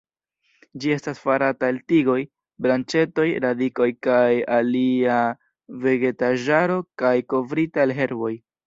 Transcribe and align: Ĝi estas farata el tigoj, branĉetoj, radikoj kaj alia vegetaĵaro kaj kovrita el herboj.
Ĝi 0.85 0.93
estas 0.93 1.19
farata 1.25 1.69
el 1.73 1.77
tigoj, 1.93 2.15
branĉetoj, 2.67 3.27
radikoj 3.47 3.89
kaj 4.09 4.27
alia 4.59 5.23
vegetaĵaro 5.87 6.85
kaj 7.05 7.17
kovrita 7.37 7.89
el 7.89 8.01
herboj. 8.03 8.39